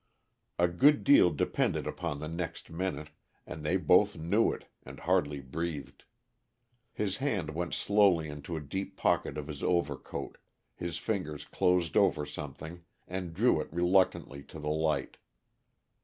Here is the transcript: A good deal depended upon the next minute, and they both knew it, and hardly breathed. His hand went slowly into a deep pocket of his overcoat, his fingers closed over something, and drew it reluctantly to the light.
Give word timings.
A 0.57 0.67
good 0.67 1.03
deal 1.03 1.29
depended 1.29 1.85
upon 1.85 2.17
the 2.17 2.27
next 2.27 2.71
minute, 2.71 3.11
and 3.45 3.63
they 3.63 3.77
both 3.77 4.17
knew 4.17 4.51
it, 4.51 4.65
and 4.81 4.99
hardly 5.01 5.41
breathed. 5.41 6.05
His 6.91 7.17
hand 7.17 7.51
went 7.53 7.75
slowly 7.75 8.27
into 8.27 8.55
a 8.55 8.61
deep 8.61 8.97
pocket 8.97 9.37
of 9.37 9.45
his 9.45 9.61
overcoat, 9.61 10.39
his 10.73 10.97
fingers 10.97 11.45
closed 11.45 11.95
over 11.95 12.25
something, 12.25 12.83
and 13.07 13.31
drew 13.35 13.61
it 13.61 13.71
reluctantly 13.71 14.41
to 14.45 14.57
the 14.57 14.71
light. 14.71 15.17